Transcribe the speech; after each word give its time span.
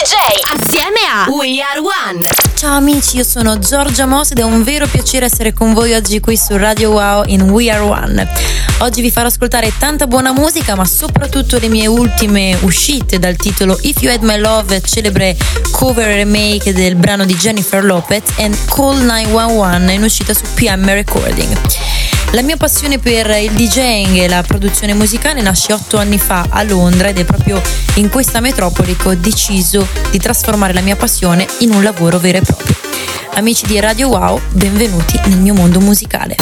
DJ 0.00 0.14
assieme 0.58 0.96
a 1.12 1.28
We 1.28 1.60
Are 1.60 1.78
One. 1.78 2.26
Ciao 2.54 2.74
amici, 2.74 3.18
io 3.18 3.22
sono 3.22 3.58
Giorgia 3.58 4.06
Moss 4.06 4.30
ed 4.30 4.38
è 4.38 4.42
un 4.42 4.62
vero 4.62 4.86
piacere 4.86 5.26
essere 5.26 5.52
con 5.52 5.74
voi 5.74 5.92
oggi 5.92 6.20
qui 6.20 6.38
su 6.38 6.56
Radio 6.56 6.92
Wow 6.92 7.24
in 7.26 7.42
We 7.42 7.70
Are 7.70 7.82
One. 7.82 8.26
Oggi 8.78 9.02
vi 9.02 9.10
farò 9.10 9.26
ascoltare 9.26 9.70
tanta 9.78 10.06
buona 10.06 10.32
musica, 10.32 10.74
ma 10.74 10.86
soprattutto 10.86 11.58
le 11.58 11.68
mie 11.68 11.86
ultime 11.86 12.56
uscite 12.62 13.18
dal 13.18 13.36
titolo 13.36 13.78
If 13.82 14.00
You 14.00 14.10
Had 14.10 14.22
My 14.22 14.38
Love, 14.38 14.80
celebre 14.80 15.36
cover 15.70 16.06
remake 16.06 16.72
del 16.72 16.94
brano 16.94 17.26
di 17.26 17.36
Jennifer 17.36 17.84
Lopez, 17.84 18.22
e 18.36 18.50
Call 18.74 19.02
911 19.04 19.94
in 19.94 20.02
uscita 20.02 20.32
su 20.32 20.44
PM 20.54 20.86
Recording. 20.86 21.58
La 22.32 22.42
mia 22.42 22.56
passione 22.56 23.00
per 23.00 23.28
il 23.42 23.50
DJing 23.50 24.18
e 24.18 24.28
la 24.28 24.44
produzione 24.44 24.94
musicale 24.94 25.42
nasce 25.42 25.72
otto 25.72 25.96
anni 25.96 26.16
fa 26.16 26.46
a 26.48 26.62
Londra 26.62 27.08
ed 27.08 27.18
è 27.18 27.24
proprio 27.24 27.60
in 27.94 28.08
questa 28.08 28.38
metropoli 28.38 28.94
che 28.94 29.08
ho 29.08 29.14
deciso 29.16 29.84
di 30.12 30.18
trasformare 30.18 30.72
la 30.72 30.80
mia 30.80 30.94
passione 30.94 31.44
in 31.58 31.72
un 31.72 31.82
lavoro 31.82 32.20
vero 32.20 32.38
e 32.38 32.42
proprio. 32.42 32.76
Amici 33.34 33.66
di 33.66 33.80
Radio 33.80 34.08
Wow, 34.08 34.40
benvenuti 34.50 35.20
nel 35.24 35.38
mio 35.38 35.54
mondo 35.54 35.80
musicale. 35.80 36.36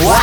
Wow! 0.00 0.20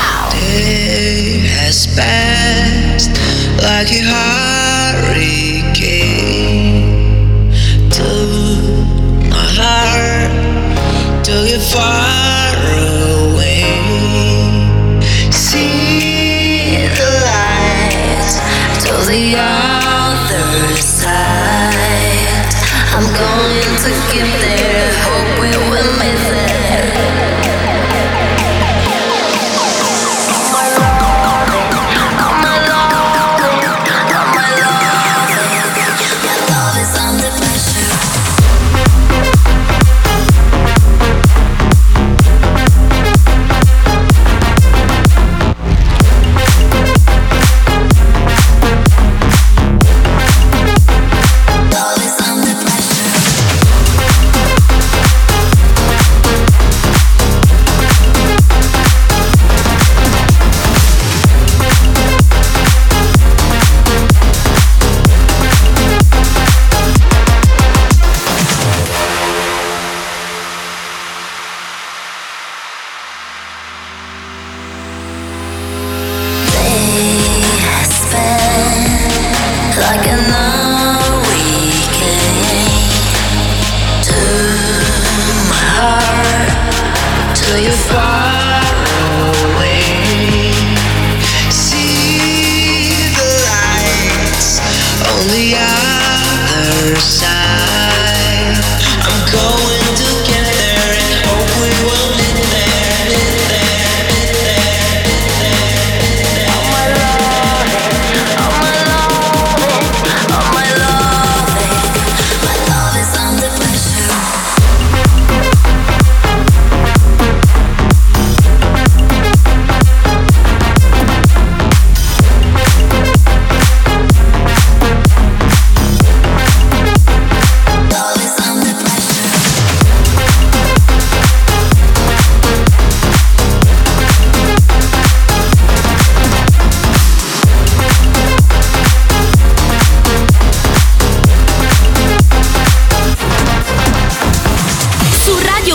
far 11.60 12.99
the 19.10 19.36
other 19.36 20.76
side. 20.76 22.46
I'm 22.94 23.08
going 23.18 23.78
to 23.78 23.90
get 24.14 24.42
there. 24.42 24.69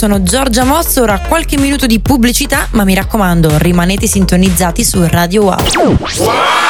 Sono 0.00 0.22
Giorgia 0.22 0.64
Mosso, 0.64 1.02
ora 1.02 1.18
qualche 1.18 1.58
minuto 1.58 1.84
di 1.84 2.00
pubblicità, 2.00 2.68
ma 2.70 2.84
mi 2.84 2.94
raccomando, 2.94 3.58
rimanete 3.58 4.06
sintonizzati 4.06 4.82
su 4.82 5.06
Radio 5.06 5.42
Wow. 5.42 5.58
wow! 6.16 6.69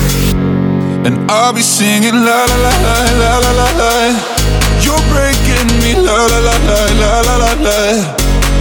And 1.03 1.17
I'll 1.31 1.51
be 1.51 1.61
singing 1.61 2.13
la 2.13 2.45
la 2.45 2.57
la 2.61 2.73
la 2.85 2.95
la 3.21 3.31
la 3.41 3.51
la 3.57 3.67
la. 3.81 3.93
You're 4.85 5.01
breaking 5.09 5.65
me 5.81 5.97
la 5.97 6.13
la 6.29 6.39
la 6.45 6.55
la 6.69 6.79
la 7.01 7.11
la 7.25 7.35
la 7.41 7.51
la. 7.65 7.77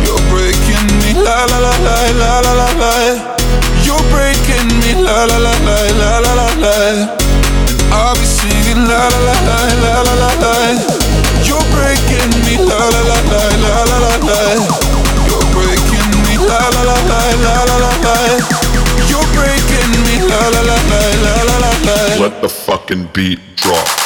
You're 0.00 0.24
breaking 0.32 0.88
me 1.04 1.12
la 1.20 1.44
la 1.44 1.58
la 1.60 1.74
la 1.84 1.96
la 2.16 2.40
la 2.40 2.52
la 2.60 2.68
la. 2.80 2.94
You're 3.84 4.00
breaking 4.08 4.72
me 4.80 4.96
la 5.04 5.28
la 5.28 5.36
la 5.36 5.52
la 5.66 5.76
la 6.00 6.10
la 6.24 6.32
la 6.40 6.48
la. 6.64 6.76
I'll 7.92 8.16
be 8.16 8.24
singing 8.24 8.88
la 8.88 9.02
la 9.12 9.20
la 9.28 9.36
la 9.44 9.58
la 9.84 9.94
la 10.08 10.14
la 10.22 10.30
la. 10.40 10.54
You're 11.44 11.66
breaking 11.76 12.32
me 12.48 12.56
la 12.56 12.80
la 12.88 13.00
la 13.10 13.18
la 13.32 13.42
la 13.64 13.74
la 13.90 13.98
la 14.00 14.14
la. 14.28 14.40
You're 15.28 15.44
breaking 15.52 16.08
me 16.24 16.40
la 16.40 16.62
la 16.72 16.82
la 16.88 16.96
la 17.04 17.20
la 17.44 17.56
la 17.68 17.76
la 17.84 17.92
la. 18.00 18.16
You're 19.12 19.28
breaking 19.36 19.92
me 20.08 20.16
la 20.24 20.40
la 20.56 20.62
la 20.72 20.78
la. 20.88 21.09
Let 22.20 22.42
the 22.42 22.50
fucking 22.50 23.08
beat 23.14 23.40
drop. 23.56 23.99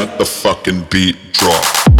let 0.00 0.16
the 0.16 0.24
fucking 0.24 0.86
beat 0.88 1.18
drop. 1.34 1.99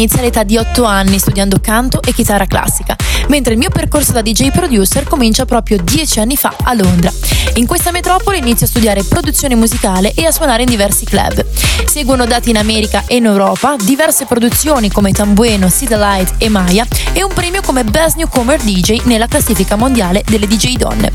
inizia 0.00 0.20
all'età 0.20 0.44
di 0.44 0.56
8 0.56 0.82
anni 0.84 1.18
studiando 1.18 1.60
canto 1.60 2.00
e 2.02 2.14
chitarra 2.14 2.46
classica, 2.46 2.96
mentre 3.28 3.52
il 3.52 3.58
mio 3.58 3.68
percorso 3.68 4.12
da 4.12 4.22
DJ 4.22 4.50
producer 4.50 5.04
comincia 5.04 5.44
proprio 5.44 5.76
10 5.76 6.20
anni 6.20 6.36
fa 6.36 6.54
a 6.62 6.72
Londra. 6.72 7.12
In 7.54 7.66
questa 7.66 7.90
metropoli 7.90 8.38
inizio 8.38 8.64
a 8.64 8.68
studiare 8.70 9.02
produzione 9.02 9.54
musicale 9.54 10.14
e 10.14 10.24
a 10.24 10.30
suonare 10.30 10.62
in 10.62 10.70
diversi 10.70 11.04
club. 11.04 11.44
Seguono 11.84 12.24
dati 12.24 12.48
in 12.48 12.56
America 12.56 13.04
e 13.06 13.16
in 13.16 13.26
Europa, 13.26 13.76
diverse 13.78 14.24
produzioni 14.24 14.90
come 14.90 15.12
Tambueno, 15.12 15.68
Sid 15.68 15.94
Light 15.94 16.34
e 16.38 16.48
Maya 16.48 16.86
e 17.12 17.22
un 17.22 17.32
premio 17.34 17.60
come 17.60 17.84
Best 17.84 18.16
Newcomer 18.16 18.58
DJ 18.58 19.02
nella 19.04 19.26
classifica 19.26 19.76
mondiale 19.76 20.22
delle 20.26 20.46
DJ 20.46 20.76
donne. 20.76 21.10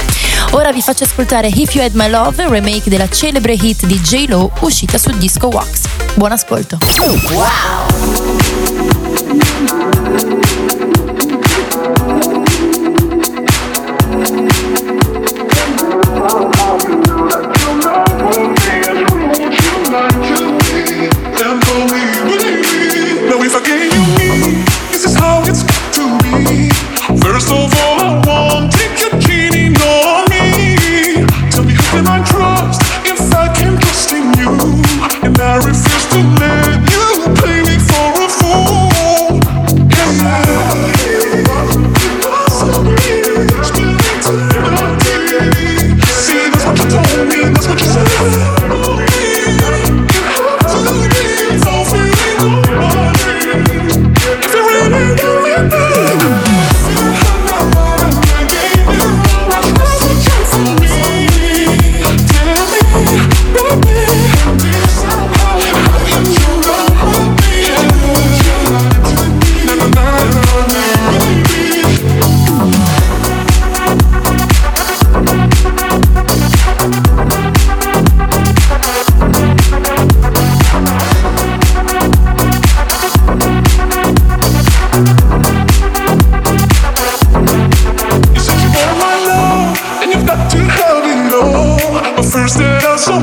Ora 0.51 0.71
vi 0.71 0.81
faccio 0.81 1.05
ascoltare 1.05 1.47
If 1.47 1.73
You 1.73 1.83
Had 1.83 1.95
My 1.95 2.09
Love, 2.09 2.47
remake 2.47 2.89
della 2.91 3.09
celebre 3.09 3.53
hit 3.53 3.85
di 3.87 3.99
J. 3.99 4.27
Lo 4.27 4.51
uscita 4.59 4.99
su 4.99 5.09
Disco 5.17 5.47
Wax. 5.47 5.81
Buon 6.13 6.33
ascolto. 6.33 6.77
Wow! 7.31 8.64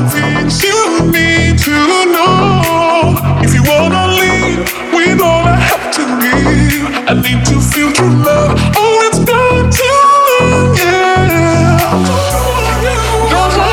things 0.09 0.63
you 0.63 1.11
need 1.11 1.57
to 1.59 1.71
know. 2.11 3.15
If 3.43 3.53
you 3.53 3.63
wanna 3.63 4.07
leave 4.19 4.59
with 4.93 5.21
all 5.21 5.45
I 5.45 5.55
have 5.55 5.91
to 5.97 6.03
give, 6.23 6.85
I 7.09 7.13
need 7.21 7.45
to 7.45 7.59
feel 7.61 7.91
true 7.91 8.15
love. 8.23 8.59
Oh, 8.75 9.07
it's 9.07 9.19
gone 9.19 9.69
too 9.69 10.03
long, 10.29 10.75
yeah. 10.75 11.89
Don't 13.31 13.72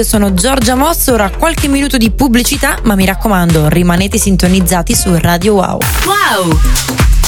io 0.00 0.06
sono 0.06 0.32
Giorgia 0.32 0.74
Mosso, 0.76 1.12
ora 1.12 1.28
qualche 1.28 1.68
minuto 1.68 1.98
di 1.98 2.10
pubblicità, 2.10 2.78
ma 2.84 2.94
mi 2.94 3.04
raccomando, 3.04 3.68
rimanete 3.68 4.16
sintonizzati 4.16 4.94
su 4.94 5.14
Radio 5.18 5.54
Wow. 5.54 5.78
Wow! 6.06 7.19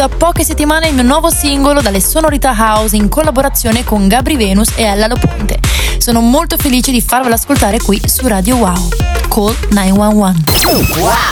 da 0.00 0.08
poche 0.08 0.44
settimane 0.44 0.88
il 0.88 0.94
mio 0.94 1.02
nuovo 1.02 1.28
singolo 1.28 1.82
dalle 1.82 2.00
sonorità 2.00 2.54
house 2.56 2.96
in 2.96 3.10
collaborazione 3.10 3.84
con 3.84 4.08
Gabri 4.08 4.34
Venus 4.36 4.70
e 4.74 4.84
Ella 4.84 5.06
Loponte. 5.06 5.60
Sono 5.98 6.22
molto 6.22 6.56
felice 6.56 6.90
di 6.90 7.02
farvelo 7.02 7.34
ascoltare 7.34 7.78
qui 7.78 8.00
su 8.06 8.26
Radio 8.26 8.56
Wow. 8.56 8.88
Call 9.28 9.54
911. 9.72 10.66
Wow! 11.00 11.29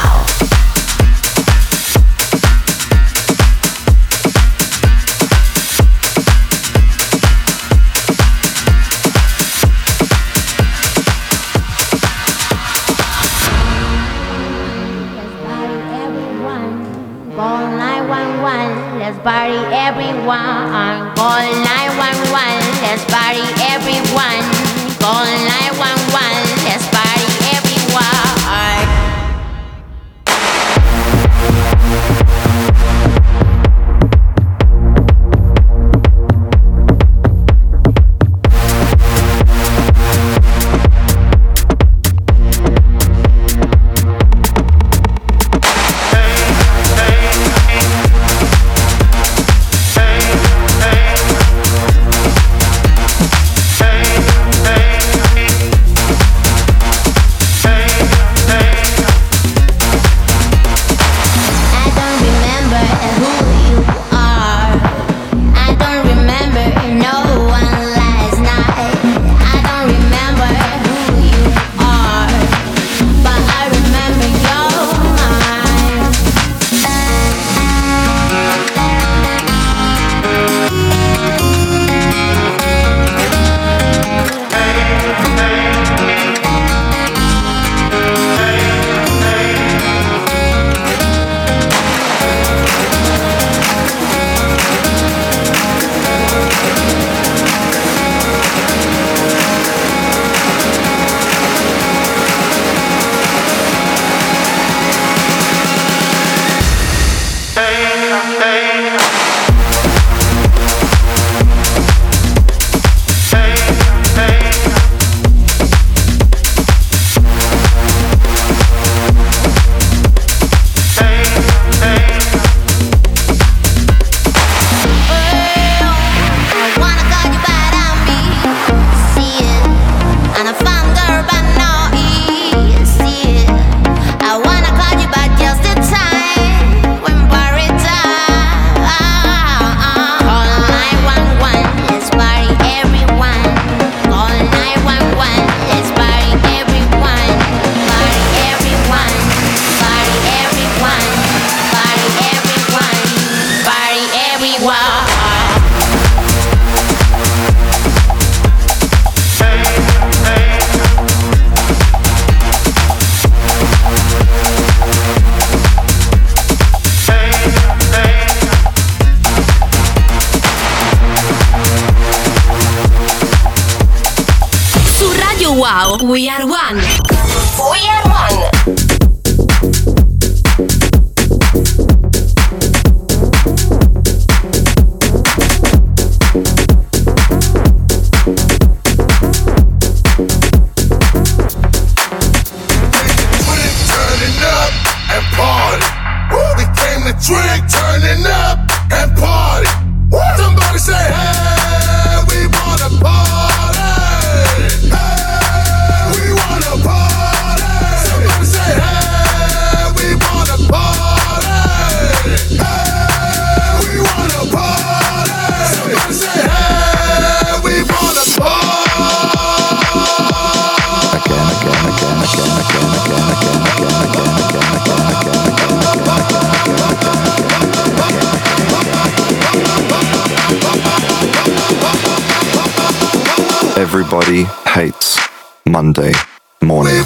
Everybody 233.90 234.44
hates 234.66 235.18
Monday 235.64 236.12
morning. 236.61 237.05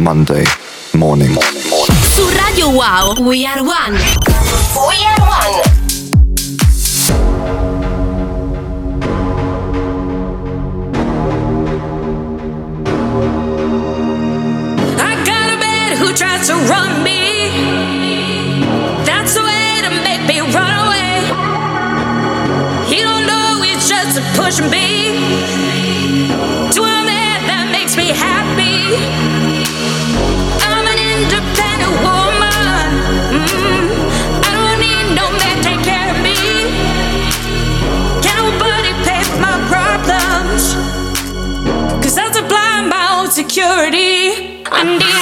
Monday 0.00 0.44
morning. 0.94 1.34
Su 2.14 2.28
Radio 2.28 2.70
Wow, 2.70 3.14
we 3.20 3.44
are 3.46 3.62
one. 3.62 3.94
We 4.88 5.04
are 5.04 5.20
one. 5.20 5.78
tries 16.18 16.48
to 16.48 16.54
run 16.54 17.04
me. 17.04 17.48
That's 19.04 19.34
the 19.34 19.42
way 19.42 19.80
to 19.82 19.90
make 20.02 20.26
me 20.26 20.40
run 20.40 20.74
away. 20.84 21.22
He 22.88 23.02
don't 23.02 23.24
know 23.24 23.62
he's 23.62 23.88
just 23.88 24.18
pushing 24.36 24.68
me. 24.68 24.87
one 44.84 45.17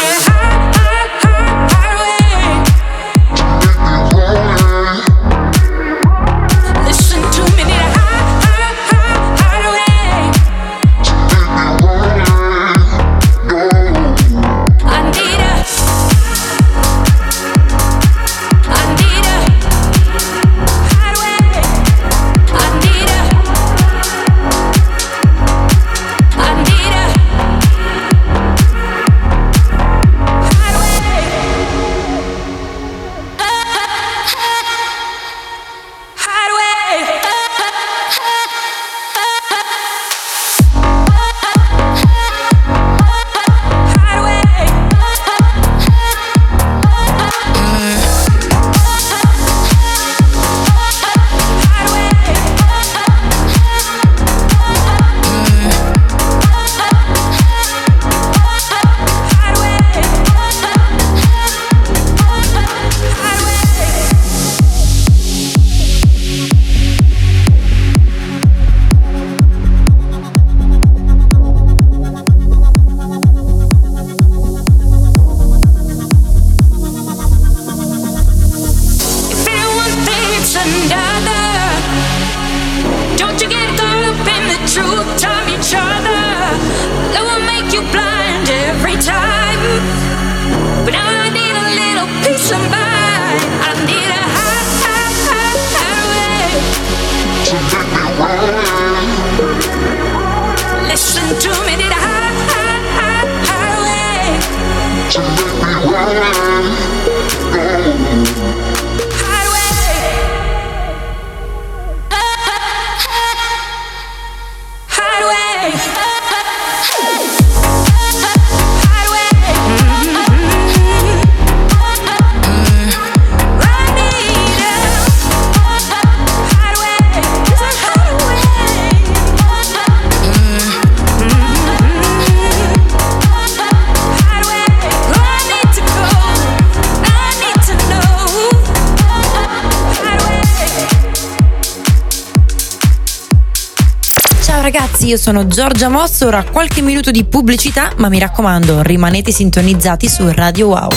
ragazzi, 145.06 145.08
io 145.08 145.16
sono 145.16 145.46
Giorgia 145.46 145.88
Mosso, 145.88 146.26
ora 146.26 146.44
qualche 146.44 146.82
minuto 146.82 147.10
di 147.10 147.24
pubblicità, 147.24 147.92
ma 147.96 148.08
mi 148.08 148.18
raccomando, 148.18 148.82
rimanete 148.82 149.30
sintonizzati 149.30 150.08
su 150.08 150.30
Radio 150.32 150.68
Wow. 150.68 150.90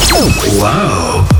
Wow! 0.57 1.38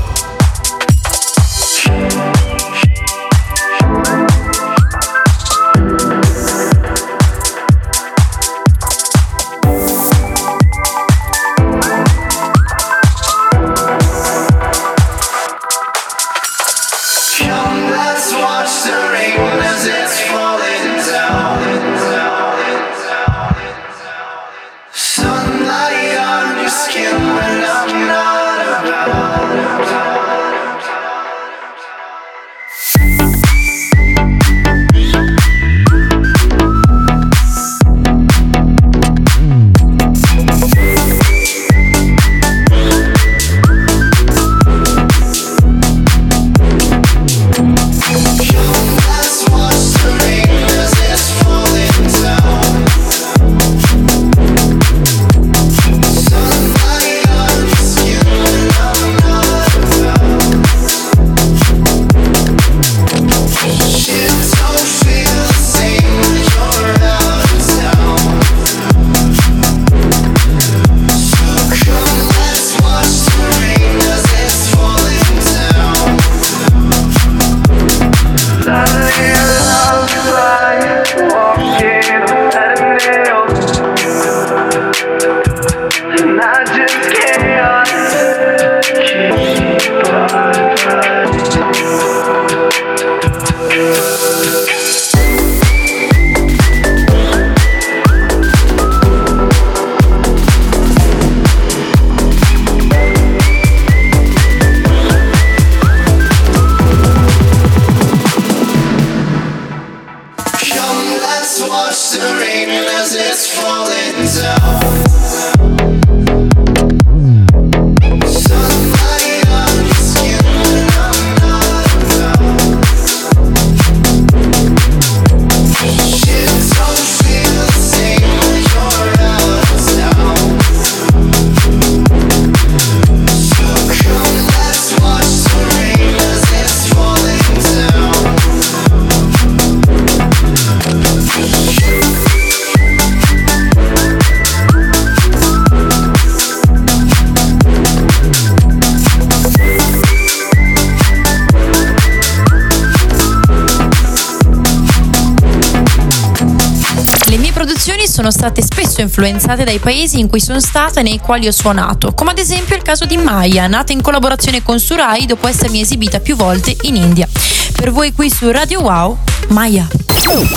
spesso 159.00 159.02
influenzate 159.02 159.64
dai 159.64 159.78
paesi 159.78 160.18
in 160.18 160.28
cui 160.28 160.40
sono 160.40 160.60
stata 160.60 161.00
e 161.00 161.02
nei 161.02 161.18
quali 161.18 161.46
ho 161.46 161.52
suonato, 161.52 162.12
come 162.12 162.32
ad 162.32 162.38
esempio 162.38 162.76
il 162.76 162.82
caso 162.82 163.04
di 163.06 163.16
Maya, 163.16 163.66
nata 163.66 163.92
in 163.92 164.02
collaborazione 164.02 164.62
con 164.62 164.78
Surai 164.78 165.26
dopo 165.26 165.48
essermi 165.48 165.80
esibita 165.80 166.20
più 166.20 166.36
volte 166.36 166.76
in 166.82 166.96
India. 166.96 167.28
Per 167.72 167.90
voi 167.92 168.12
qui 168.12 168.30
su 168.30 168.50
Radio 168.50 168.82
Wow, 168.82 169.16
Maya. 169.48 169.88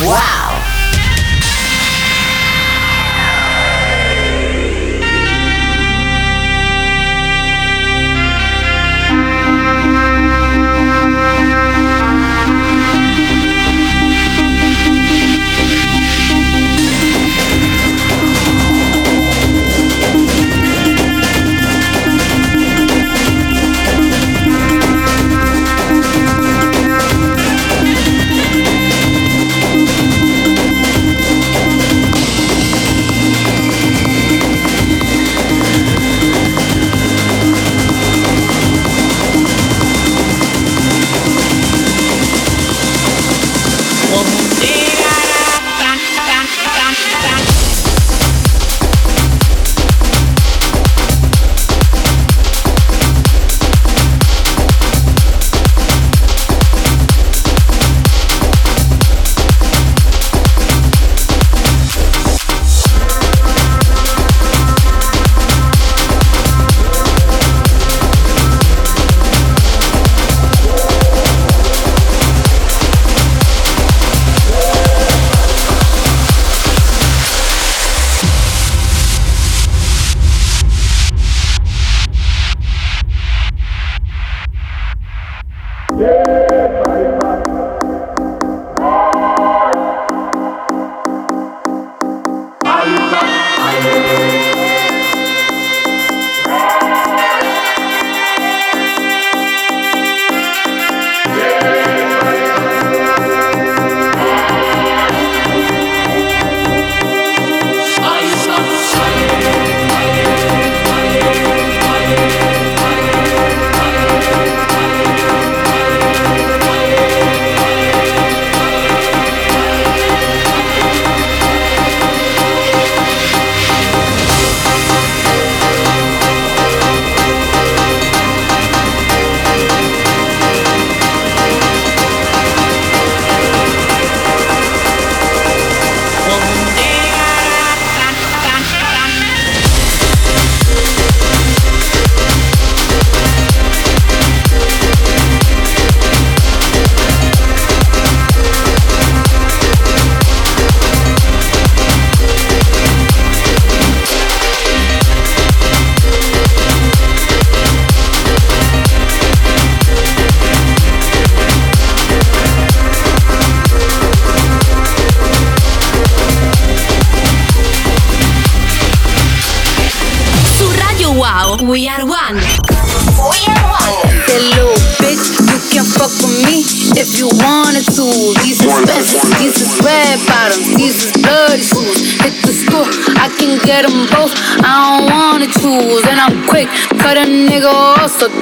Wow! 0.01 0.52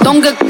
don't 0.04 0.22
get 0.22 0.41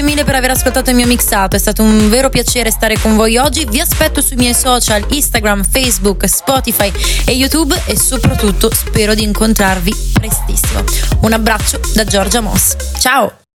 grazie 0.00 0.02
mille 0.02 0.24
per 0.24 0.34
aver 0.34 0.50
ascoltato 0.50 0.90
il 0.90 0.96
mio 0.96 1.06
mixato, 1.06 1.56
è 1.56 1.58
stato 1.58 1.82
un 1.82 2.08
vero 2.08 2.28
piacere 2.28 2.70
stare 2.70 2.98
con 2.98 3.16
voi 3.16 3.36
oggi. 3.36 3.66
Vi 3.66 3.80
aspetto 3.80 4.20
sui 4.20 4.36
miei 4.36 4.54
social 4.54 5.04
Instagram, 5.08 5.64
Facebook, 5.64 6.28
Spotify 6.28 6.92
e 7.26 7.32
YouTube 7.32 7.80
e 7.86 7.96
soprattutto 7.96 8.72
spero 8.72 9.14
di 9.14 9.22
incontrarvi 9.22 9.94
prestissimo. 10.12 10.84
Un 11.20 11.32
abbraccio 11.32 11.80
da 11.94 12.04
Giorgia 12.04 12.40
Moss. 12.40 12.76
Ciao! 12.98 13.39